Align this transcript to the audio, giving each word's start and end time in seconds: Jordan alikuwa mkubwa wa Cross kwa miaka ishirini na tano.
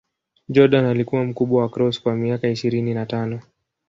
Jordan 0.49 0.85
alikuwa 0.85 1.23
mkubwa 1.25 1.61
wa 1.61 1.69
Cross 1.69 2.01
kwa 2.01 2.15
miaka 2.15 2.47
ishirini 2.49 2.93
na 2.93 3.05
tano. 3.05 3.41